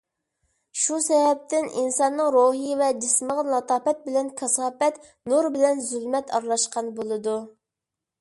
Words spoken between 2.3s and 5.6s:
روھى ۋە جىسمىغا لاتاپەت بىلەن كاساپەت، نۇر